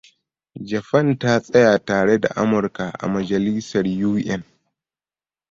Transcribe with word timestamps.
Japan 0.69 1.17
ta 1.19 1.39
tsaya 1.39 1.77
tare 1.79 2.19
da 2.19 2.29
Amurka 2.35 2.85
a 2.99 3.07
Majalisar 3.07 3.85
U. 3.87 4.17
N. 4.25 4.43